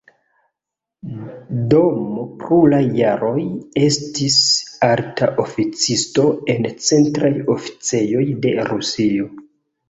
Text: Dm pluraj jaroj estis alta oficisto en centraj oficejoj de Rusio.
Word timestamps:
Dm 1.73 2.15
pluraj 2.39 2.79
jaroj 2.99 3.43
estis 3.89 4.39
alta 4.87 5.29
oficisto 5.45 6.25
en 6.55 6.67
centraj 6.87 7.31
oficejoj 7.59 8.25
de 8.47 8.57
Rusio. 8.73 9.31